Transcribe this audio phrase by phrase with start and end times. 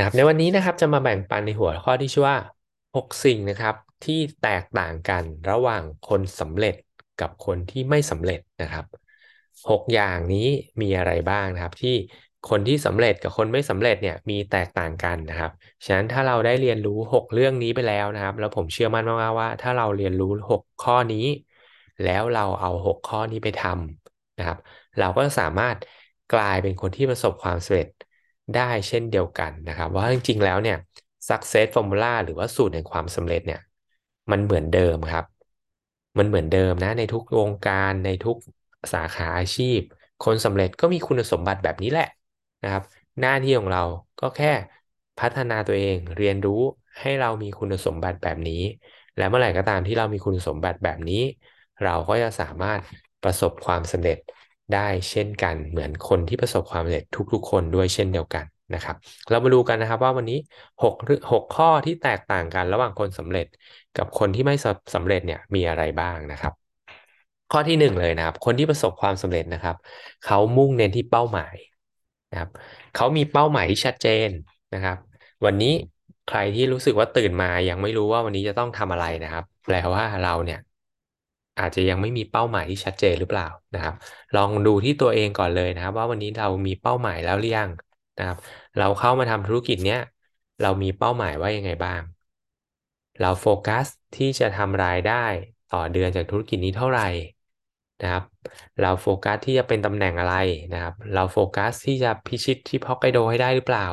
[0.00, 2.38] นะครับในวันนี้นะครับจะมาแบ่งปันในหัวข้อที่ชื่อว่า
[2.96, 6.74] 6 สิ่งนะครับที่แตกต่างกันระหว่างคนสำเร็จ
[7.20, 8.84] กับคนที่ไม่สำเร็จนะครับ
[9.70, 10.46] 6 อย่างนี้
[10.82, 11.94] มีอะไรบ้างนะครับ ที่
[12.48, 15.50] คนที่สำเร็จกับคนไม่สำเร็จเนี่ยมีแตกต่างกันนะครับ
[15.84, 21.26] ฉะนั้นถ้าเราได้เรียนรู้ 6 เรื่องนี้ไปแล้วนะครับ แล้วผมเชื่อมั่นมากๆว่า ถ้าเราเรียนรู้ 6 ข้อนี้
[22.02, 24.58] แล้วเราเอา 6 ข้อนี้ไปทำนะครับ
[24.98, 25.76] เราก็สามารถ
[26.30, 27.88] กลายเป็นคนที่ประสบความสำเร็จ
[28.56, 30.76] ได้เช่นเดียวกันนะครับว่าจริงๆแล้วเนี่ย
[31.28, 33.60] success formula หรือว่าสูตรแห่งความสำเร็จเนี่ย
[34.30, 35.24] มันเหมือนเดิมครับ
[36.18, 38.36] มันเหมือนเดิมนะในทุกวงการในทุก
[38.92, 39.80] สาขาอาชีพ
[40.20, 42.08] คนสำเร็จก็มีคุณสมบัติแบบนี้แหละ
[42.62, 42.82] นะครับ
[43.20, 43.82] หน้าที่ของเรา
[44.20, 44.52] ก็แค่
[45.20, 46.60] พัฒนาตัวเองเรียนรู้
[47.00, 48.62] ให้เรามีคุณสมบัติแบบนี้
[49.16, 51.22] และเมื่อไหร่ก็ตามที่เรามีคุณสมบัติแบบนี้
[51.82, 52.80] เราก็จะสามารถ
[53.22, 54.18] ประสบความสำเร็จ
[54.74, 58.96] ได้เช่นกันเหมือนคนที่ประสบความสำเร็จทุกๆ คนด้วยเช่นเดียวกันนะครับ
[59.30, 60.38] เรามาดูกันนะครับว่าวันนี้
[60.82, 60.94] 6
[61.32, 63.46] 6ข้อที่แตกต่างกันระหว่างคนสำเร็จ
[63.96, 64.54] กับคนที่ไม่
[64.94, 66.52] สำเร็จเนี่ยมีอะไรบ้างนะครับ
[67.52, 69.76] ข้อที่หนึ่งเลยนะครับ คนที่ประสบความสำเร็จนะครับ
[70.26, 71.54] เขามุ่งเน้นที่เป้าหมาย
[72.30, 72.50] นะครับ
[72.96, 74.30] เขามีเป้าหมายที่ชัดเจน
[74.74, 74.96] นะครับ
[75.44, 75.72] วันนี้
[76.26, 80.58] ใครที่รู้สึกว่าตื่นมายังไม่รู้ว่าวันนี้จะต้องทำอะไรนะครับ แปลว่าเราเนี่ย
[81.60, 83.94] อาจจะยังไม่มีเป้าหมายที่ชัดเจนหรือเปล่านะครับ
[84.34, 87.70] ลองดูที่ตัวเองก่อนเลยนะครับ ว่าวันนี้เรามีเป้าหมายแล้วหรือยัง
[88.16, 88.36] นะครับ
[88.78, 89.98] เราเข้ามาทำธุรกิจเนี้ย
[90.60, 92.00] เรามีเป้าหมายว่ายังไงบ้าง
[93.20, 95.24] เราโฟกัสที่จะทำรายได้
[95.68, 97.06] ต่อเดือนจากธุรกิจนี้เท่าไหร่
[98.00, 98.24] นะครับ
[98.80, 100.34] เราโฟกัสที่จะเป็นตำแหน่งอะไร
[100.72, 103.86] นะครับ เราโฟกัสที่จะพิชิตที่ฮอกไกโดให้ได้หรือเปล่า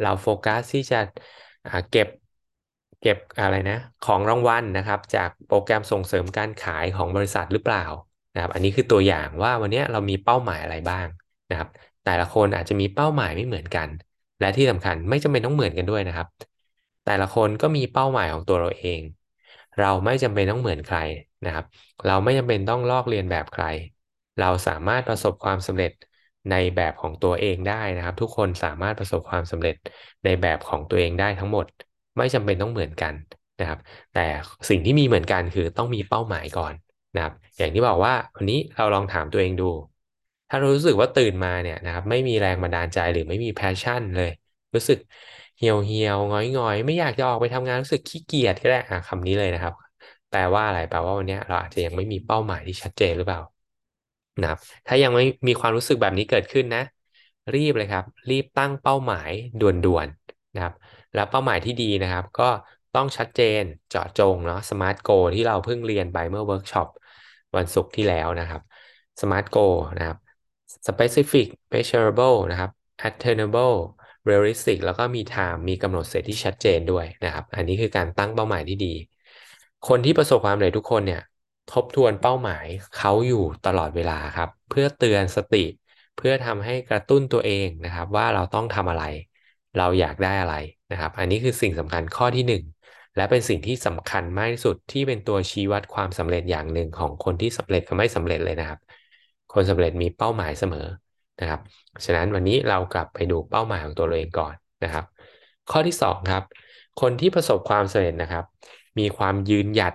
[0.00, 1.00] เราโฟกัสที่จะ
[1.90, 2.08] เก็บ
[3.00, 7.84] เก็บอะไรนะ ของรางวัลนะครับ จากโปรแกรมส่งเสริมการขายของบริษัทหรือเปล่า
[8.32, 11.06] นะครับ อันนี้คือตัวอย่างว่าวันนี้เรามีเป้าหมายอะไรบ้าง
[11.50, 11.68] นะครับ
[12.04, 13.88] แต่ละคนอาจจะมีเป้าหมายไม่เหมือนกัน
[14.40, 16.28] และที่สำคัญไม่จำเป็นต้องเหมือนกันด้วยนะครับ
[17.04, 19.00] แต่ละคนก็มีเป้าหมายของตัวเราเอง
[19.78, 20.98] เราไม่จำเป็นต้องเหมือนใคร
[21.44, 21.64] นะครับ
[22.06, 23.64] เราไม่จำเป็นต้องลอกเลียนแบบใคร
[24.38, 25.92] เราสามารถประสบความสำเร็จ
[26.50, 29.76] ในแบบของตัวเองได้นะครับ ทุกคนสามารถประสบความสำเร็จ
[30.24, 31.66] ในแบบของตัวเองได้ทั้งหมด
[32.18, 33.14] ไม่จำเป็นต้องเหมือนกัน
[33.58, 33.78] นะครับ
[34.12, 34.20] แต่
[34.68, 36.74] สิ่งที่มีเหมือนกันคือต้องมีเป้าหมายก่อน
[37.14, 39.64] นะครับ อย่างที่บอกว่าวันนี้เราลองถามตัวเองดู
[40.48, 44.30] ถ้าเรารู้สึกว่าตื่นมาเนี่ยนะครับ ไม่มีแรงบันดาลใจหรือไม่มี passion เลย
[44.74, 44.98] รู้สึก
[45.56, 49.74] เหี่ยวเหี่ยวงอยงอยไม่อยากจะออกไปทำงานรู้สึกขี้เกียจก็ได้อะคำนี้เลยนะครับ
[50.28, 53.40] แปลว่าอะไรแปลว่าวันนี้เราอาจจะยังไม่มีเป้าหมายที่ชัดเจนหรือเปล่า
[54.40, 56.80] นะครับถ้ายังไม่มีความรู้สึกแบบนี้เกิดขึ้นนะ
[57.54, 59.30] รีบเลยครับ รีบตั้งเป้าหมาย
[59.60, 60.74] ด่วนๆนะครับ
[61.14, 62.48] แล้วเป้าหมายที่ดีนะครับ ก็
[62.94, 66.88] ต้องชัดเจนเจาะจงเนาะ smart goal ที่เราเพิ่งเรียนไปเมื่อเวิร์กช็อป
[67.56, 68.62] วันศุกร์ที่แล้วนะครับ
[69.20, 70.18] smart goal นะครับ
[70.88, 72.70] specific measurable นะครับ
[73.08, 73.76] attainable
[74.28, 78.94] realistic แล้วก็มี time มีกำหนดเสร็จที่ชัดเจนด้วยนะครับ อันนี้คือการตั้งเป้าหมายที่ดี
[79.88, 81.22] คนที่ประสบความสำเร็จทุกคนเนี่ย
[81.72, 85.64] ทบทวนเป้าหมายเขาอยู่ตลอดเวลาครับ เพื่อเตือนสติ
[86.16, 89.04] เพื่อทำให้กระตุ้นตัวเองนะครับ ว่าเราต้องทำอะไร
[89.76, 90.54] เราอยากได้อะไร
[90.90, 92.62] นะครับ อันนี้คือสิ่งสำคัญข้อที่หนึ่ง
[93.16, 98.78] และเป็นสิ่งที่สำคัญมากที่สุดที่เป็นตัวชี้วัดความสำเร็จอย่างหนึ่งของคนที่สำเร็จกับไม่สำเร็จเลยนะครับ
[99.54, 100.86] คนสำเร็จมีเป้าหมายเสมอ
[101.40, 101.60] นะครับ
[102.04, 104.54] ฉะนั้นวันนี้เรากลับไปดูเป้าหมายของตัวเราเองก่อน
[104.84, 105.04] นะครับ
[105.70, 106.44] ข้อที่สองครับ
[107.00, 108.44] คนที่ประสบความสำเร็จนะครับ
[108.98, 109.94] มีความยืนหยัด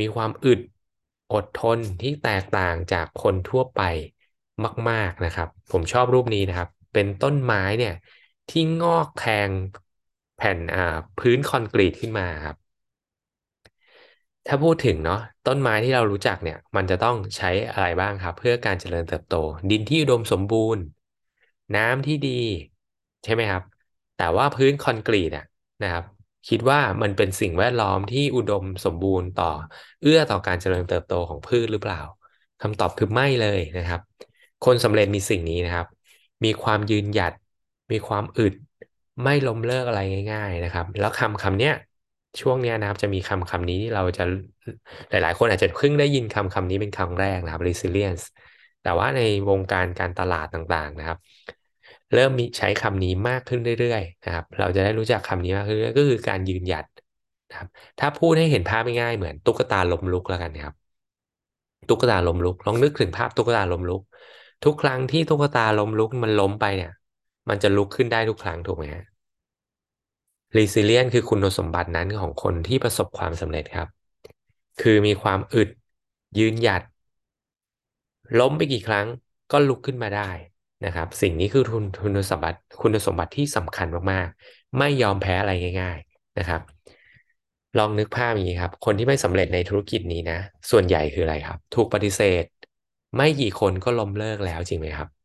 [0.00, 0.60] มีความอึด
[1.34, 3.80] อดทนที่แตกต่างจากคนทั่วไป
[4.90, 7.94] มาก ๆนะครับ ผมชอบรูปนี้นะครับ เป็นต้นไม้เนี่ย
[8.50, 9.50] ที่งอกแทง
[10.38, 10.80] แผ่นอ่า
[11.18, 12.56] พื้นคอนกรีตขึ้นมาครับ
[14.46, 19.34] ถ้าพูดถึงเนาะต้นไม้ที่เรารู้จักเนี่ย มันจะต้องใช้อะไรบ้างครับ เพื่อการเจริญเติบโต
[19.70, 20.82] ดินที่อุดมสมบูรณ์
[21.74, 22.30] น้ำที่ดี
[23.24, 23.62] ใช่ไหมครับ
[24.16, 25.44] แต่ว่าพื้นคอนกรีตอะ
[25.82, 26.04] นะครับ
[26.48, 29.44] คิดว่ามันเป็นสิ่งแวดล้อมที่อุดมสมบูรณ์ต่อ
[30.00, 31.98] เอื้อต่อการเจริญเติบโตของพืชหรือเปล่า
[32.60, 34.00] คำตอบคือไม่เลยนะครับ
[34.62, 35.86] คนสำเร็จมีสิ่งนี้นะครับ
[36.44, 37.32] มีความยืนหยัด
[37.92, 38.54] มีความอึด
[39.22, 40.00] ไม่ล้มเลิกอะไร
[40.32, 41.74] ง่าย ๆ นะครับ แล้วคำคำเนี้ย
[42.40, 44.22] ช่วงเนี้ยนะครับ จะมีคำคำนี้ที่เราจะ
[45.10, 48.24] หลาย ๆ คนอาจจะเพิ่งได้ยินคำคำนี้เป็นครั้งแรกนะครับ resilience
[48.82, 51.18] แต่ว่าในวงการการตลาดต่างๆนะครับ
[52.14, 56.84] เริ่มมีใช้คำนี้มากขึ้นเรื่อยๆนะครับ เราจะได้รู้จักคำนี้มากขึ้นก็คือการยืนหยัด
[57.50, 57.68] นะครับ
[58.00, 60.74] ถ้าพูดให้เห็นภาพง่ายๆเหมือนตุ๊กตาล้มลุกแล้วกันนะครับ
[61.88, 64.02] ตุ๊กตาล้มลุกลองนึกถึงภาพตุ๊กตาล้มลุก
[64.64, 66.90] ทุกครั้งที่ตุ๊กตาล้มลุกมันล้มไปเนี่ย
[67.48, 69.04] มันจะลุกขึ้นได้ทุกครั้งถูกไหมฮะ
[70.56, 73.88] resilient คือคุณสมบัตินั้นของคนที่ประสบความสำเร็จครับ
[74.80, 75.68] คือมีความอึด
[76.38, 76.82] ยืนหยัด
[78.40, 79.06] ล้มไปกี่ครั้ง
[79.52, 80.30] ก็ลุกขึ้นมาได้
[80.84, 86.60] นะครับ สิ่งนี้คือทุนคุณสมบัติคุณสมบัติที่สำคัญมากๆ ไม่ยอมแพ้อะไรง่าย ๆนะครับ
[87.78, 90.38] ลองนึกภาพอย่างนี้ครับ คนที่ไม่สำเร็จในธุรกิจนี้นะ
[90.70, 92.44] ส่วนใหญ่คืออะไรครับ ถูกปฏิเสธ
[93.16, 95.17] ไม่กี่คนก็ล้มเลิกแล้วจริงไหมครับ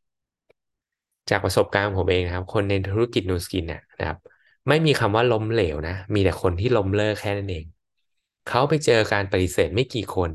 [1.30, 4.18] จากประสบการณ์ผมเองนะครับ คนในธุรกิจนูสกินเนี่ยนะครับ
[4.68, 7.66] ไม่มีคำว่าล้มเหลวนะ มีแต่คนที่ล้มเลิกแค่นั้นเอง
[8.46, 10.32] เขาไปเจอการปฏิเสธไม่กี่คน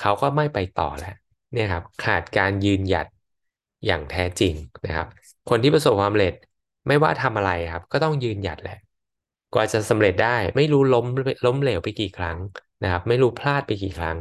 [0.00, 1.14] เขาก็ไม่ไปต่อแล้ว
[1.52, 3.06] เนี่ยครับ ขาดการยืนหยัด
[3.86, 4.54] อย่างแท้จริง
[4.86, 5.06] นะครับ
[5.48, 6.34] คนที่ประสบความสำเร็จ
[6.88, 8.78] ไม่ว่าทำอะไรครับ ก็ต้องยืนหยัดแหละ
[9.54, 11.06] กว่าจะสำเร็จได้ ไม่รู้ล้ม
[11.46, 12.38] ล้มเหลวไปกี่ครั้ง
[12.82, 14.18] นะครับ ไม่รู้พลาดไปกี่ครั้ง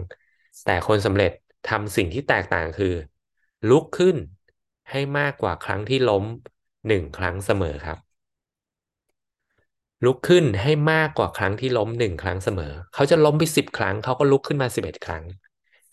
[0.65, 1.31] แต่คนสำเร็จ
[1.69, 2.93] ทำสิ่งที่แตกต่างคือ
[3.69, 4.15] ลุกขึ้น
[4.91, 6.23] ให้มากกว่าครั้งที่ล้ม
[6.87, 7.97] หนึ่งครั้งเสมอครับ
[10.05, 15.23] ลุกขึ้นให้มากกว่าครั้งที่ล้มหนึ่งครั้งเสมอ เขาจะล้มไปสิบครั้ง เขาก็ลุกขึ้นมาสิบเอ็ดครั้ง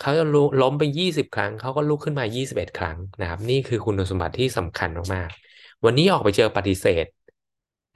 [0.01, 0.25] เขาจะ
[0.63, 7.07] ล้มไปยี่สิบครั้ง เขาก็ลุกขึ้นมายี่สิบเอ็ดครั้งนะครับ นี่คือคุณสมบัติที่สำคัญมากๆวันนี้ออกไปเจอปฏิเสธ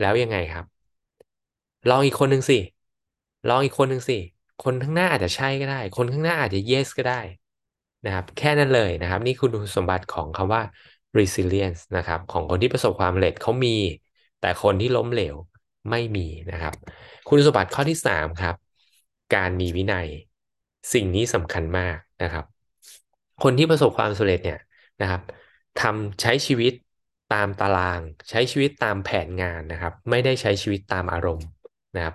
[0.00, 0.64] แล้วยังไงครับ
[1.90, 2.58] ลองอีกคนหนึ่งสิ
[3.48, 4.18] ลองอีกคนหนึ่งสิ
[4.64, 7.20] คนข้างหน้าอาจจะใช่ก็ได้ คนข้างหน้าอาจจะ yes ก็ได้
[8.06, 10.62] นะครับแค่นั้นเลยนะครับ นี่คือคุณสมบัติของคำว่า
[11.18, 13.76] resilience นะครับของคนที่ประสบความสำเร็จเขามี
[14.40, 15.36] แต่คนที่ล้มเหลว
[15.90, 16.74] ไม่มีนะครับ
[17.28, 18.56] คุณสมบัติข้อที่สามครับ
[19.34, 20.08] การมีวินัย
[20.92, 22.44] สิ่งนี้สำคัญมากนะครับ
[23.42, 24.60] คนที่ประสบความสำเร็จเนี่ย
[25.02, 25.22] นะครับ
[25.80, 26.72] ทำใช้ชีวิต
[27.34, 28.00] ตามตาราง
[28.30, 31.48] ใช้ชีวิตตามแผนงานนะครับ ไม่ได้ใช้ชีวิตตามอารมณ์
[31.96, 32.14] นะครับ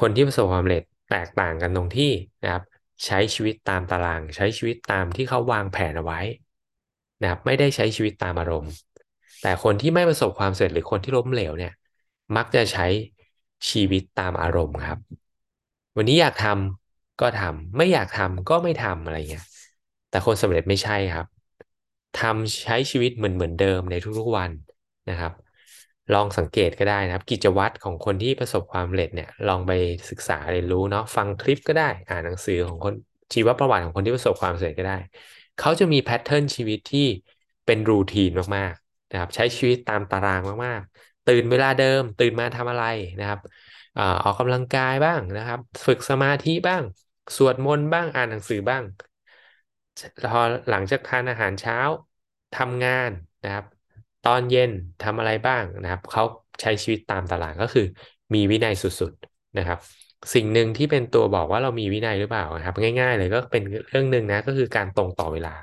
[0.00, 2.12] คนที่ประสบความสำเร็จแตกต่างกันตรงที่
[2.44, 2.62] นะครับ
[3.06, 6.20] ใช้ชีวิตตามตาราง ใช้ชีวิตตามที่เขาวางแผนเอาไว้
[7.20, 8.72] นะครับไม่ได้ใช้ชีวิตตามอารมณ์
[9.42, 11.72] แต่คนที่ไม่ประสบความสำเร็จหรือคนที่ล้มเหลวเนี่ย
[12.36, 12.86] มักจะใช้
[13.70, 14.98] ชีวิตตามอารมณ์ครับ
[15.96, 19.44] วันนี้อยากทำก็ทำไม่อยากทำก็ไม่ทำอะไรเงี้ย
[20.10, 21.26] แต่คนสำเร็จไม่ใช่ครับ
[22.20, 24.50] ทำใช้ชีวิตเหมือนเหมือนเดิมในทุกๆวัน
[25.10, 25.32] นะครับ
[26.12, 29.72] ลองสังเกตก็ได้นะครับ กิจวัตรของคนที่ประสบความสำเร็จเนี่ยลองไป
[30.10, 32.94] ศึกษาเรียนรู้เนาะฟังคลิปก็ได้ อ่านหนังสือของคน
[33.34, 34.98] ชีวประวัติของคนที่ประสบความสำเร็จก็ได้
[35.56, 37.06] เขาจะมีแพทเทิร์นชีวิตที่
[37.66, 42.84] เป็นรูทีนมากๆนะครับใช้ชีวิตตามตารางมากๆ ตื่นเวลาเดิม ตื่นมาทำอะไร
[43.18, 43.40] นะครับ
[44.22, 46.82] ออกกำลังกายบ้างนะครับ ฝึกสมาธิบ้าง
[47.36, 48.82] สวดมนต์บ้างอ่านหนังสือบ้าง
[50.30, 51.76] พอหลังจากทานอาหารเช้า
[52.52, 53.10] ทำงาน
[53.42, 53.64] นะครับ
[54.26, 54.70] ตอนเย็น
[55.04, 56.22] ทำอะไรบ้างนะครับเขา
[56.60, 57.86] ใช้ชีวิตตามตารางก็คือ
[58.34, 59.78] มีวินัยสุดๆนะครับ
[60.34, 65.54] สิ่งหนึ่งที่เป็นตัวบอกว่าเรามีวินัยหรือเปล่านะครับ ง่าย ๆ เลยก็เป็นเรื่องหนึ่งนะก็คือการตรงต่อเวลา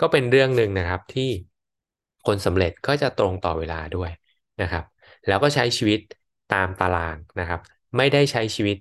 [0.00, 1.30] ก็เป็นเรื่องหนึ่งนะครับที่
[2.26, 4.10] คนสำเร็จก็จะตรงต่อเวลาด้วย
[4.62, 4.84] นะครับ
[5.28, 6.00] แล้วก็ใช้ชีวิต
[6.54, 7.60] ตามตารางนะครับ
[7.96, 8.78] ไม่ได้ใช้ชีวิต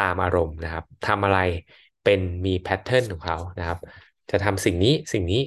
[0.00, 1.40] ตามอารมณ์นะครับทำอะไร
[2.04, 3.78] เป็นมีแพทเทิร์นของเขานะครับ
[4.30, 5.40] จะทำสิ่งนี้สิ่งนี้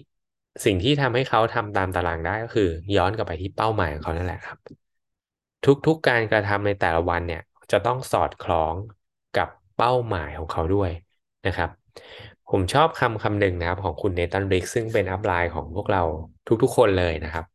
[0.65, 4.57] สิ่งที่ทำให้เขาทำตามตารางได้ก็คือ ย้อนกลับไปที่เป้าหมายของเขานั่นแหละครับ
[5.87, 7.41] ทุกๆการกระทำในแต่ละวันเนี่ย
[7.71, 8.75] จะต้องสอดคล้อง
[9.37, 10.91] กับเป้าหมายของเขาด้วย
[11.47, 11.69] นะครับ
[12.49, 16.01] ผมชอบคำคำหนึ่งนะครับของคุณเนตันริกซึ่งเป็นอัพไลน์ของพวกเรา
[16.63, 17.45] ทุกๆคนเลยนะครับ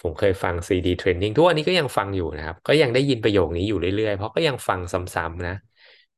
[0.00, 5.54] ผมเคยฟัง CD Training ทุกวันนี้ก็ยังฟังอยู่นะครับ ก็ยังได้ยินประโยคนี้อยู่เรื่อยๆ เพราะก็ยังฟังซ้ำๆนะ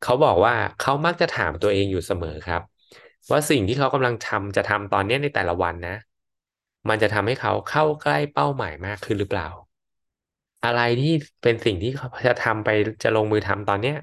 [0.03, 2.63] เขาบอกว่าเขามักจะถามตัวเองอยู่เสมอครับ
[3.31, 5.97] ว่าสิ่งที่เขากำลังทำจะทำตอนนี้ในแต่ละวันนะ
[6.89, 9.47] มันจะทำให้เขาเข้าใกล้เป้าหมายมากขึ้นหรือเปล่า
[10.63, 11.09] อะไรที่
[11.43, 12.69] เป็นสิ่งที่เขาจะทำไป
[13.03, 13.95] จะลงมือทำตอนเนี้ย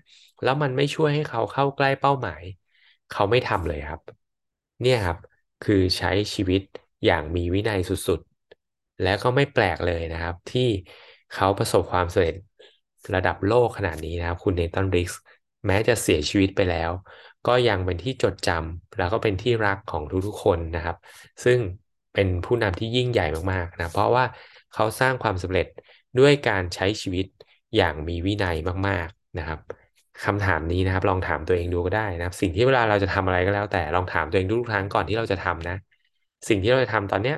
[0.41, 2.41] แล้วมันไม่ช่วยให้เขาเข้าใกล้เป้าหมาย
[3.09, 4.01] เขาไม่ทำเลยครับ
[4.81, 5.17] เนี่ยครับ
[5.61, 6.61] คือใช้ชีวิต
[7.05, 10.61] อย่างมีวินัยสุดๆ และก็ไม่แปลกเลยนะครับ ที่
[11.31, 12.35] เขาประสบความสำเร็จ
[13.13, 15.19] ระดับโลกขนาดนี้นะครับ คุณเนตันริกส์
[15.67, 16.91] แม้จะเสียชีวิตไปแล้ว
[17.45, 20.95] ก็ยังเป็นที่จดจำแล้วก็เป็นที่รักของทุกๆคนนะครับ
[21.43, 21.59] ซึ่ง
[22.15, 24.25] เป็นผู้นำที่ยิ่งใหญ่มากๆนะเพราะว่า
[24.73, 25.67] เขาสร้างความสำเร็จ
[26.19, 27.25] ด้วยการใช้ชีวิต
[27.75, 28.55] อย่างมีวินัย
[28.87, 29.59] มากๆนะครับ
[30.25, 35.75] คำถามนี้นะครับ ลองถามตัวเองดูก็ได้นะครับ สิ่งที่เวลาเราจะทำอะไรก็แล้ว แต่ลองถามตัวเองทุกครั้งก่อนที่เราจะทำนะ
[36.49, 37.37] สิ่งที่เราจะทำตอนเนี้ย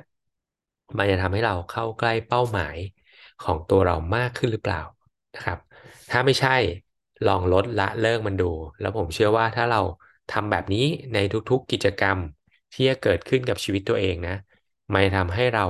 [0.98, 2.78] มันจะทำให้เราเข้าใกล้เป้าหมาย
[3.44, 4.82] ของตัวเรามากขึ้นหรือเปล่า
[5.36, 5.58] นะครับ
[6.12, 6.56] ถ้าไม่ใช่
[7.28, 9.82] ลองลดละเลิกมันดู แล้วผมเชื่อว่าถ้าเรา
[10.30, 11.18] ทำแบบนี้ใน
[11.50, 12.18] ทุกๆกิจกรรม
[12.74, 14.36] ที่จะเกิดขึ้นกับชีวิตตัวเองนะ
[14.94, 15.66] มันทำให้เรา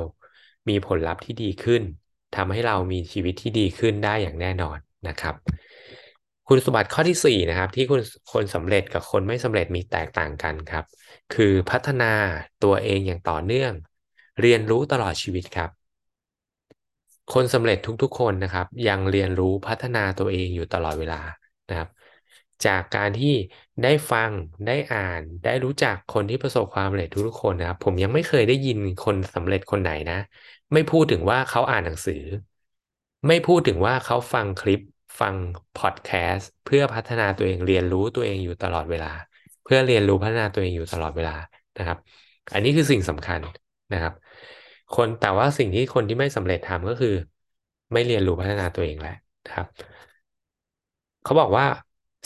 [0.70, 1.82] มีผลลัพธ์ที่ดีขึ้น
[2.36, 5.36] ทำให้เรามีชีวิตที่ดีขึ้นได้อย่างแน่นอนนะครับ
[6.48, 8.02] คุณสมบัติข้อที่4นะครับที่คุณ
[8.34, 10.84] คนสำเร็จกับคนไม่สำเร็จมีแตกต่างกันครับ
[11.34, 12.14] คือพัฒนา
[12.64, 13.72] ตัวเองอย่างต่อเนื่อง
[14.42, 15.70] เรียนรู้ตลอดชีวิตครับ
[17.34, 21.22] คนสำเร็จทุกๆคนนะครับ ยังเรียนรู้พัฒนาตัวเองอยู่ตลอดเวลา
[21.70, 21.90] นะครับ
[22.66, 23.28] จากการที่
[23.82, 24.32] ได้ฟัง
[24.66, 30.16] ได้อ่าน ได้รู้จักคนที่ประสบความสำเร็จทุกๆคนนะครับผมยังไม่เคยได้ยินคนสำเร็จคนไหนนะ
[30.74, 32.14] ไม่พูดถึงว่าเขาอ่านหนังสือ
[33.28, 34.80] ไม่พูดถึงว่าเขาฟังคลิป
[35.20, 35.36] ฟัง
[35.76, 39.08] พอดแคสต์เพื่อพัฒนาตัวเองเรียนรู้ตัวเองอยู่ตลอดเวลา
[39.64, 41.36] เพื่อเรียนรู้พัฒนาตัวเองอยู่ตลอดเวลา
[41.78, 41.98] นะครับ
[42.54, 43.40] อันนี้คือสิ่งสำคัญ
[43.94, 44.14] นะครับ
[44.92, 47.10] คนแต่ว่าสิ่งที่คนที่ไม่สำเร็จทำก็คือ
[47.94, 49.12] ไม่เรียนรู้พัฒนาตัวเองแหละ
[49.46, 49.68] นะครับ
[51.24, 51.66] เขาบอกว่า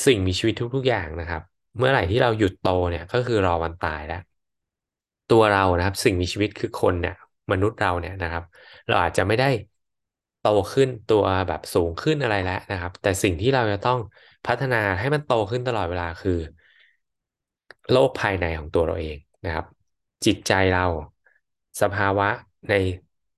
[0.06, 1.42] สิ่งมีชีวิตทุก ๆ อย่างนะครับ
[1.78, 4.22] เมื่อไหร่ที่เราหยุดโตเนี่ยก็คือรอวันตายแล้ว
[5.28, 7.16] ตัวเรานะครับ สิ่งมีชีวิตคือคนเนี่ย
[7.52, 8.44] มนุษย์เราเนี่ยนะครับ
[8.88, 9.46] เราอาจจะไม่ได้
[10.40, 14.00] โตขึ้นตัวแบบสูงขึ้นอะไรแล้วนะครับ แต่สิ่งที่เราจะต้อง
[14.46, 16.32] พัฒนาให้มันโตขึ้นตลอดเวลาคือ
[17.92, 19.66] โลกภายในของตัวเราเองนะครับ
[20.26, 20.86] จิตใจเรา
[21.82, 22.28] สภาวะ
[22.70, 22.74] ใน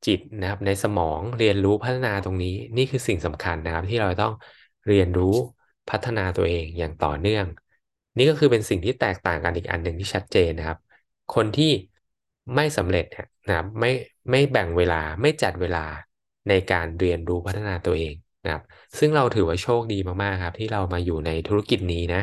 [0.05, 4.33] จิตนะครับ ในสมองเรียนรู้พัฒนาตรงนี้ นี่คือสิ่งสำคัญนะครับ ที่เราต้อง
[4.88, 5.36] เรียนรู้
[5.90, 7.46] พัฒนาตัวเองอย่างต่อเนื่อง
[8.18, 10.78] นี่ก็คือเป็นสิ่งที่แตกต่างกันอีกอันหนึ่งที่ชัดเจนนะครับ
[11.30, 11.72] คนที่
[12.56, 13.90] ไม่สำเร็จเนี่ยนะครับไม่
[14.32, 15.86] ไม่แบ่งเวลาไม่จัดเวลา
[16.50, 18.13] ในการเรียนรู้พัฒนาตัวเอง
[18.44, 18.63] นะครับ
[19.00, 22.22] ซึ่งเราถือว่าโชคดีมากๆครับที่เรามาอยู่ในธุรกิจนี้นะ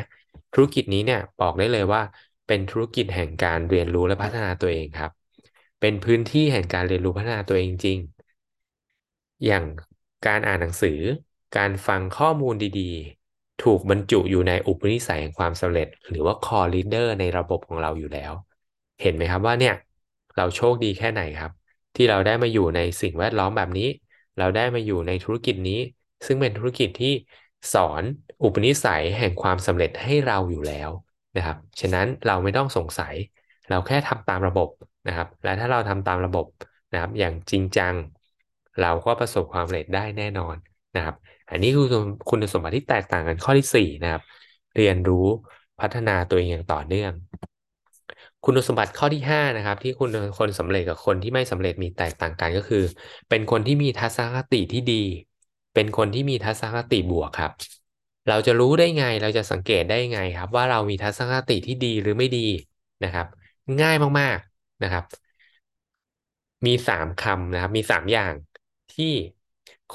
[0.53, 2.01] ธุรกิจนี้เนี่ยบอกได้เลยว่า
[2.47, 5.11] เป็นธุรกิจแห่งการเรียนรู้และพัฒนาตัวเองครับ
[5.79, 7.99] เป็นพื้นที่แห่งการเรียนรู้พัฒนาตัวเองจริง
[9.45, 9.65] อย่าง
[10.25, 10.99] การอ่านหนังสือ
[11.53, 13.20] การฟังข้อมูลดีๆ
[13.63, 18.31] ถูกบรรจุอยู่ในอุปนิสัยแห่งความสำเร็จ หรือว่า core leader ในระบบของเราอยู่แล้ว
[19.01, 19.75] เห็นไหมครับว่าเนี่ย
[20.37, 21.51] เราโชคดีแค่ไหนครับ
[21.95, 23.87] ที่เราได้มาอยู่ในสิ่งแวดล้อมแบบนี้
[24.39, 25.79] เราได้มาอยู่ในธุรกิจนี้
[26.25, 27.13] ซึ่งเป็นธุรกิจที่
[27.73, 28.03] สอน
[28.43, 30.89] อุปนิสัยแห่งความสำเร็จให้เราอยู่แล้ว
[31.37, 33.13] นะครับฉะนั้นเราไม่ต้องสงสัย
[33.69, 34.69] เราแค่ทำตามระบบ
[35.07, 36.45] นะครับ และถ้าเราทำตามระบบ
[36.93, 37.93] นะครับ อย่างจริงจัง
[38.81, 40.55] เราก็ประสบความสำเร็จได้แน่นอน
[40.95, 41.15] นะครับ
[41.51, 41.85] อันนี้คือ
[42.29, 44.21] คุณสมบัติที่แตกต่างกันข้อที่สี่นะครับ
[44.75, 45.25] เรียนรู้
[45.79, 47.11] พัฒนาตัวเองอย่างต่อเนื่อง
[48.43, 52.83] คุณสมบัติข้อที่ห้านะครับ ที่คุณคนสำเร็จกับคนที่ไม่สำเร็จมีแตกต่างกันก็คือ
[53.29, 55.03] เป็นคนที่มีทัศนคติที่ดี
[55.73, 57.51] เป็นคนที่มีทัศนคติบวกครับ
[58.27, 62.39] เราจะรู้ได้ไงเราจะสังเกตได้ไงครับ ว่าเรามีทัศนคติที่ดีหรือไม่ดี
[63.03, 63.27] นะครับ
[63.81, 65.03] ง่ายมากๆนะครับ
[66.65, 68.33] มีสามคำนะครับ มีสามอย่าง
[68.91, 69.05] ที่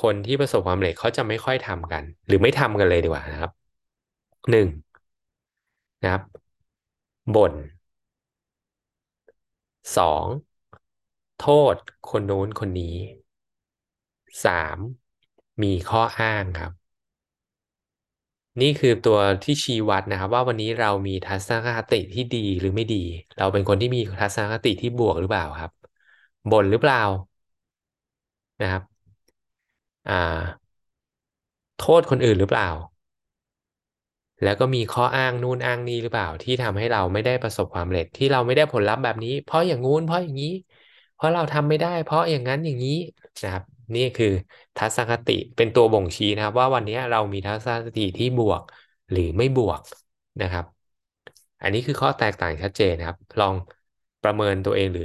[0.03, 3.51] คนที่ประสบความสำเร็จเขาจะไม่ค่อยทำกัน หรือไม่ทำกันเลยดีกว่านะครับ
[4.51, 4.69] หนึ่ง
[6.03, 6.23] นะครับ
[7.35, 7.53] บ่น
[9.97, 10.27] สอง
[11.41, 11.77] โทษ
[12.09, 12.97] คนโน้นคนนี้
[14.45, 14.79] สาม
[15.63, 16.73] มีข้ออ้างครับ
[18.61, 22.97] นี่คือตัวที่ชี้วัดนะครับ ว่าวันนี้เรามีทัศนคติที่ดีหรือไม่ดี
[23.37, 25.71] เราเป็นคนที่มีทัศนคติที่บวกหรือเปล่าครับ
[26.51, 26.99] บ่นหรือเปล่า
[28.61, 28.83] นะครับ
[31.79, 32.69] โทษคนอื่นหรือเปล่า
[34.43, 40.49] แล้วก็มีข้ออ้างนู่นอ้างนี่หรือเปล่า ที่ทำให้เราไม่ได้ประสบความสำเร็จที่เราไม่ได้ผลลัพธ์แบบนี้ เพราะอย่างงู้นเพราะอย่างนี้
[41.15, 42.91] เพราะเราทำไม่ได้ เพราะอย่างนั้นอย่างนี้
[43.43, 43.63] นะครับ
[43.95, 44.27] นี่คือ
[44.77, 48.63] ทัศนคติเป็นตัวบ่งชี้นะครับ ว่าวันนี้เรามีทัศนคติที่บวก
[49.11, 49.81] หรือไม่บวก
[50.41, 50.65] นะครับ
[51.63, 53.55] อันนี้คือข้อแตกต่างชัดเจนนะครับ ลอง
[54.23, 55.05] ประเมินตัวเองหรือ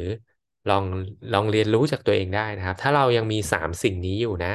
[0.67, 0.84] ลอง
[1.31, 4.50] ลองเรียนรู้จากตัวเองได้นะครับ ถ้าเรายังมีสามสิ่งนี้อยู่นะ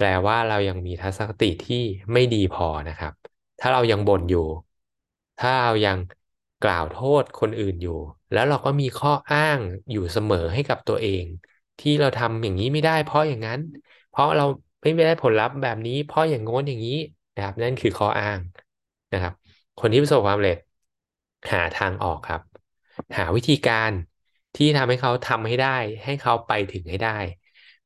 [0.00, 1.76] แปลว่าเรายังมีทัศนคติที่
[2.12, 3.12] ไม่ดีพอนะครับ
[3.58, 4.40] ถ้าเรายังบ่นอยู่
[5.38, 5.98] ถ้าเรายัง
[6.60, 7.92] กล่าวโทษคนอื่นอยู่
[8.30, 11.26] แล้วเราก็มีข้ออ้างอยู่เสมอให้กับตัวเอง
[11.78, 13.60] ที่เราทำอย่างนี้ไม่ได้ เพราะอย่างนั้น
[14.08, 14.44] เพราะเรา
[14.82, 16.92] ไม่ได้ผลลัพธ์แบบนี้ เพราะอย่างโน้นอย่างนี้
[17.34, 18.40] นะครับ นั่นคือข้ออ้าง
[19.12, 19.32] นะครับ
[19.78, 20.58] คนที่ประสบความสำเร็จ
[21.52, 22.40] หาทางออกครับ
[23.16, 23.92] หาวิธีการ
[24.54, 25.68] ที่ทำให้เขาทำให้ได้
[26.04, 27.10] ให้เขาไปถึงให้ได้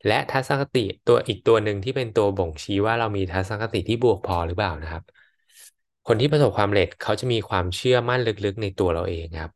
[0.06, 5.02] และทัศนคติตัวอีกตัวหนึ่งที่เป็นตัวบ่งชี้ว่าเรามีทัศนคติที่บวกพอหรือเปล่านะครับ
[6.06, 9.52] คนที่ประสบความสำเร็จเขาจะมีความเชื่อมั่นลึกๆ ในตัวเราเองครับ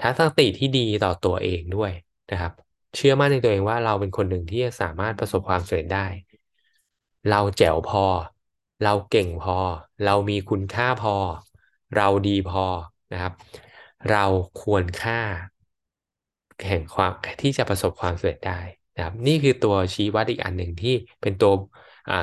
[0.00, 1.90] ทัศนคติที่ดีต่อตัวเองด้วย
[2.30, 2.52] นะครับ
[2.96, 6.06] เชื่อมั่นในตัวเองว่าเราเป็นคนหนึ่งที่จะสามารถประสบความสำเร็จได้
[7.30, 8.06] เราแจ๋วพอ
[8.84, 9.58] เราเก่งพอ
[10.04, 11.16] เรามีคุณค่าพอ
[11.96, 12.66] เราดีพอ
[13.12, 13.32] นะครับ
[14.10, 14.24] เรา
[14.60, 15.20] ควรค่า
[16.66, 17.12] แห่งความ
[17.42, 18.60] ที่จะประสบความสำเร็จได้
[18.96, 21.52] นะครับนี่คือตัวชี้วัดอีกอันหนึ่งที่เป็นตัว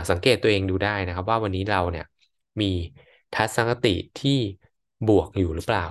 [0.09, 2.05] สังเกตตัวเองดูได้นะครับ ว่าวันนี้เราเนี่ย
[2.61, 2.71] มี
[3.33, 4.39] ทัศนคติที่
[5.07, 5.85] บวกอยู่หรือเปล่า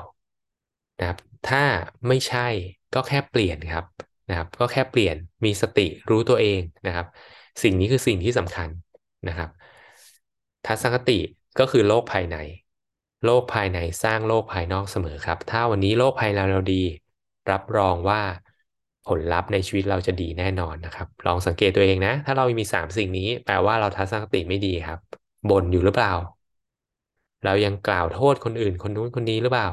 [0.99, 1.65] นะครับถ้า
[2.09, 2.49] ไม่ใช่
[2.95, 3.85] ก็แค่เปลี่ยนครับ
[4.29, 7.07] นะครับ ก็แค่เปลี่ยนมีสติรู้ตัวเองนะครับ
[7.63, 8.69] สิ่งนี้คือสิ่งที่สำคัญ
[9.29, 9.51] นะครับ
[10.67, 11.19] ทัศนคติ
[11.59, 12.37] ก็คือโลกภายใน
[13.25, 16.83] โลกภายในสร้างโลกภายนอกเสมอครับ ถ้าวันนี้โลกภายในเราดี
[17.51, 18.23] รับรองว่า
[19.05, 24.99] ผลลัพธ์ในชีวิตเราจะดีแน่นอนนะครับ ลองสังเกตตัวเองนะ ถ้าเรามีสามสิ่งนี้ แปลว่าเราทัศนคติไม่ดีครับ
[25.49, 26.13] บ่นอยู่หรือเปล่า
[27.45, 29.69] เรายังกล่าวโทษคนอื่น คนนู้นคนนี้หรือเปล่า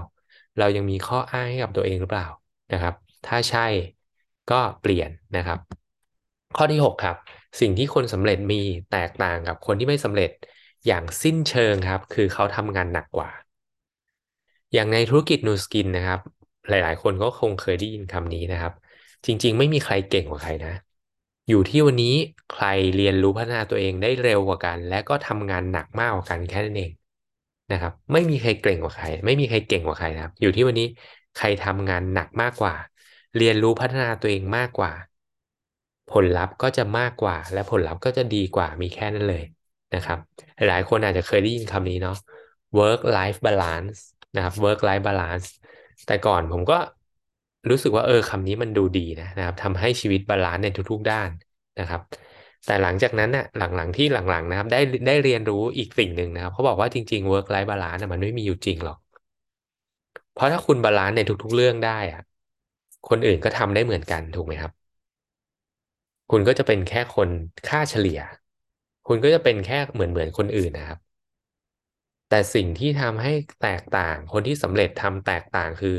[0.57, 2.27] เรายังมีข้ออ้างให้กับตัวเองหรือเปล่า
[2.71, 2.93] นะครับ
[3.25, 3.65] ถ้าใช่
[4.51, 5.59] ก็เปลี่ยนนะครับ
[6.55, 7.15] ข้อที่ 6 ครับ
[7.59, 10.31] สิ่งที่คนสำเร็จมีแตกต่างกับคนที่ไม่สำเร็จ
[10.87, 13.29] อย่างสิ้นเชิงครับ คือเขาทำงานหนักกว่า
[14.73, 16.19] อย่างในธุรกิจนูสกินนะครับ
[16.69, 18.73] หลาย ๆ คนก็คงเคยได้ยินคำนี้นะครับ
[19.25, 20.73] จริง ๆ ไม่มีใครเก่งกว่าใครนะ
[21.49, 22.15] อยู่ที่วันนี้
[22.49, 26.91] ใครเรียนรู้พัฒนาตัวเองได้เร็วกว่ากัน และก็ทำงานหนักมากกว่ากันแค่นั้นเอง
[27.71, 30.87] นะครับ ไม่มีใครเก่งกว่าใคร ไม่มีใครเก่งกว่าใครนะครับ อยู่ที่วันนี้
[31.37, 32.75] ใครทำงานหนักมากกว่า
[33.37, 34.91] เรียนรู้พัฒนาตัวเองมากกว่า
[36.11, 39.43] ผลลัพธ์ก็จะมากกว่า และผลลัพธ์ก็จะดีกว่ามีแค่นั้นเลย
[39.95, 40.19] นะครับ
[40.69, 42.17] หลายคนอาจจะเคยได้ยินคำนี้เนาะ
[42.79, 43.97] work life balance
[44.35, 45.47] นะครับ work life balance
[46.05, 46.77] แต่ก่อนผมก็
[47.69, 51.29] รู้สึกว่าเออคำนี้มันดูดีนะนะครับทำให้ชีวิตบาลานซ์ในทุกๆด้าน
[51.79, 52.01] นะครับ
[52.65, 58.97] แต่หลังจากนั้นน่ะหลังๆที่หลังๆนะครับ ได้ได้เรียนรู้อีกสิ่งหนึ่งนะครับเขาบอกว่าจริงๆ work life balance มันไม่มีอยู่จริงหรอก
[60.33, 62.21] เพราะถ้าคุณบาลานซ์ในทุก ๆ เรื่องได้อะ
[63.09, 64.71] คนอื่นก็ทำได้เหมือนกันถูกไหมครับ
[66.31, 67.29] คุณก็จะเป็นแค่คน
[67.67, 68.19] ค่าเฉลี่ย
[69.07, 70.99] คุณก็จะเป็นแค่เหมือนเหมือนคนอื่นนะครับ
[72.27, 75.89] แต่สิ่งที่ทำให้แตกต่าง คนที่สำเร็จทำแตกต่างคือ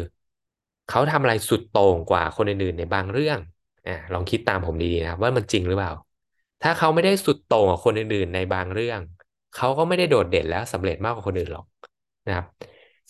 [0.91, 3.39] เขาทำอะไรสุดโต่งกว่าคนอื่นๆในบางเรื่อง
[3.87, 5.93] อ่าลองคิดตามผมดีๆนะครับว่ามันจริงหรือเปล่า
[6.63, 9.01] ถ้าเขาไม่ได้สุดโต่งกว่าคนอื่นๆในบางเรื่อง
[9.57, 11.67] เขาก็ไม่ได้โดดเด่นแล้วสำเร็จมากกว่าคนอื่นหรอก
[12.27, 12.47] นะครับ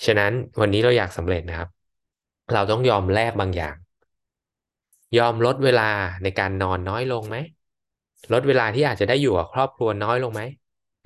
[0.07, 1.69] ฉะนั้นวันนี้เราอยากสำเร็จนะครับ
[2.53, 3.75] เราต้องยอมแลกบางอย่าง
[5.19, 5.91] ยอมลดเวลา
[6.23, 7.37] ในการนอนน้อยลงไหม
[8.33, 10.43] ลดเวลาที่อาจจะได้อยู่กับครอบครัวน้อยลงไหม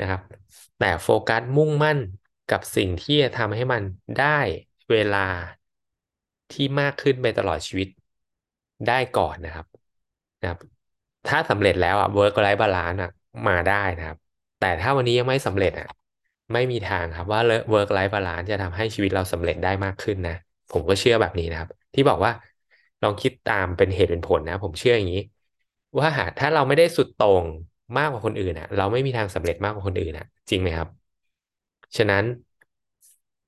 [0.00, 0.20] นะครับ
[0.78, 1.98] แต่โฟกัสมุ่งมั่น
[2.50, 3.82] กับสิ่งที่จะทำให้มัน
[4.16, 4.38] ได้
[4.90, 5.26] เวลา
[6.50, 7.88] ที่มากขึ้นไปตลอดชีวิต
[8.86, 9.66] ได้ก่อนนะครับ
[10.40, 10.58] นะครับ
[11.28, 13.10] ถ้าสำเร็จแล้วอะ work life balance อะ
[13.48, 14.16] มาได้นะครับ
[14.58, 15.86] แต่ถ้าวันนี้ยังไม่สำเร็จอะ
[16.52, 17.40] ไม่มีทางครับว่า
[17.72, 20.36] work life balance จะทำให้ชีวิตเราสำเร็จได้มากขึ้นนะ
[20.72, 22.32] ผมก็เชื่อแบบนี้นะครับ ที่บอกว่า
[23.02, 25.20] ลองคิดตามเป็นเหตุเป็นผลนะ ผมเชื่ออย่างนี้
[26.00, 26.08] ว่า
[26.38, 27.44] ถ้าเราไม่ได้สุดต่ง
[27.96, 30.88] มากกว่าคนอื่นอะ เราไม่มีทางสำเร็จมากกว่าคนอื่นอะ จริงไหมครับ
[31.96, 32.24] ฉะนั้น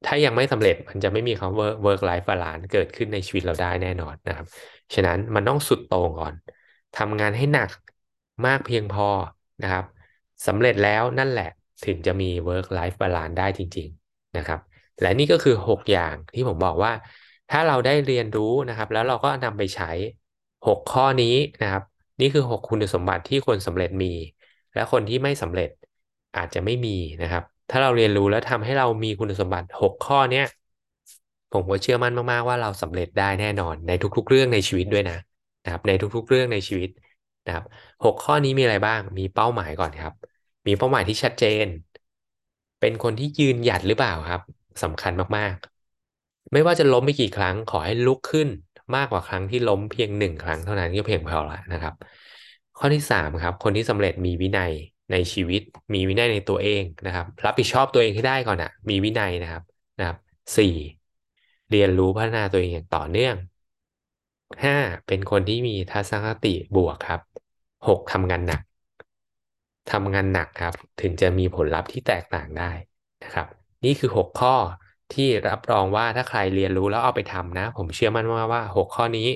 [0.07, 4.47] ถ้ายังไม่สำเร็จมันจะไม่มีคำว่า work life balance เกิดขึ้นในชีวิตเราได้แน่นอนนะครับ
[4.95, 6.35] ฉะนั้นมันต้องสุดโต่งก่อน
[6.99, 7.71] ทำงานให้หนัก
[8.47, 9.09] มากเพียงพอ
[9.63, 9.85] นะครับ
[10.47, 11.51] สำเร็จแล้วนั่นแหละ
[11.85, 14.61] ถึงจะมี work life balance ได้จริง ๆนะครับ
[15.01, 16.93] และนี่ก็คือ 6 อย่างที่ผมบอกว่า
[17.51, 19.91] ถ้าเราได้เรียนรู้นะครับ แล้วเราก็นำไปใช้
[20.67, 21.83] 6 ข้อนี้นะครับ
[22.21, 24.13] นี่คือ 6 คุณสมบัติที่คนสำเร็จมี
[24.75, 25.71] และคนที่ไม่สำเร็จ
[26.37, 30.45] อาจจะไม่มีนะครับ ถ้าเราเรียนรู้แล้วทำให้เรามีคุณสมบัติ 6 ข้อเนี้ย
[31.53, 35.15] ผมก็เชื่อมั่นมากๆว่าเราสำเร็จได้แน่นอนในทุก ๆ เรื่องในชีวิตด้วยนะ
[35.63, 36.91] นะครับ ในทุก ๆ เรื่องในชีวิต
[37.47, 37.65] นะครับ
[38.05, 40.13] หข้อนี้มีอะไรบ้าง มีเป้าหมายก่อนครับ
[40.67, 41.67] มีเป้าหมายที่ชัดเจน
[42.81, 44.41] เป็นคนที่ยืนหยัดหรือเปล่าครับ
[44.83, 48.49] สำคัญมากๆ ไม่ว่าจะล้มไปกี่ครั้งขอให้ลุกขึ้น
[48.97, 51.95] มากกว่าครั้งที่ล้มเพียงหนึ่งครั้งเท่านั้นก็เพียงพอแล้วนะครับ
[52.77, 54.73] ข้อที่สามครับ คนที่สำเร็จมีวินัย
[55.11, 55.61] ในชีวิต
[55.95, 59.63] มีวินัยในตัวเองนะครับ รับผิดชอบตัวเองให้ได้ก่อนอะมีวินัยนะครับ
[59.99, 60.19] นะครับ
[60.57, 60.75] สี่
[61.71, 63.35] เรียนรู้พัฒนาตัวเองอย่างต่อเนื่อง
[64.65, 67.21] ห้าเป็นคนที่มีทัศนคติบวกครับ
[67.89, 68.63] หกทำงานหนัก
[69.93, 72.71] ทำงานหนักครับ ถึงจะมีผลลัพธ์ที่แตกต่างได้
[73.25, 73.47] นะครับ
[73.85, 74.55] นี่คือหกข้อ
[75.13, 79.29] ที่รับรองว่าถ้าใครเรียนรู้แล้วเอาไปทำนะ ผมเชื่อมั่นว่าว่าหกข้อนี้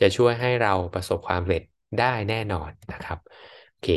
[0.00, 1.62] จะช่วยให้เราประสบความสำเร็จ
[2.00, 3.18] ได้แน่นอนนะครับ
[3.70, 3.88] โอเค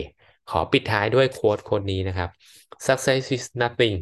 [0.50, 2.30] ขอปิดท้ายด้วยโค้ดโคนนี้นะครับ
[2.88, 3.96] success is nothing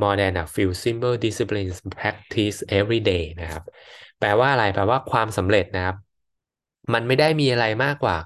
[0.00, 3.62] more than a few simple disciplines practice every day นะครับ
[4.18, 5.96] แปลว่าอะไร แปลว่าความสำเร็จนะครับ
[6.92, 8.16] มันไม่ได้มีอะไรมากกว่า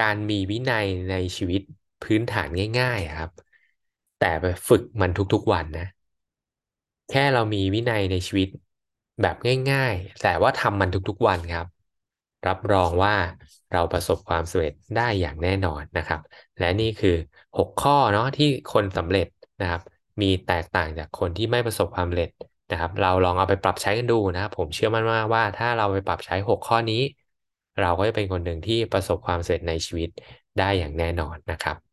[0.00, 1.62] การมีวินัยในชีวิต
[2.04, 2.48] พื้นฐาน
[2.80, 3.30] ง่าย ๆ ครับ
[4.20, 5.86] แต่ไปฝึกมันทุกๆวันนะ
[7.10, 8.48] แค่เรามีวินัยในชีวิต
[9.22, 9.36] แบบ
[9.70, 11.66] ง่าย ๆ แต่ว่าทำมันทุกๆวันครับ
[12.48, 13.14] รับรองว่า
[13.72, 16.20] เราประสบความสำเร็จได้อย่างแน่นอนนะครับ
[16.62, 17.10] และนี่คือ
[17.56, 19.26] 6 ข้อเนาะที่คนสำเร็จ
[19.60, 19.80] นะครับ
[20.22, 22.30] มีแตกต่างจากคนที่ไม่ประสบความสำเร็จ
[22.70, 26.96] นะครับ เราลองเอาไปปรับใช้กันดูนะครับผมเชื่อมั่นว่าว่าถ้าเราไปปรับใช้ 6 ข้อนี้
[27.78, 30.08] เราก็จะเป็นคนหนึ่งที่ประสบความสำเร็จในชีวิต
[30.56, 31.91] ได้อย่างแน่นอนนะครับ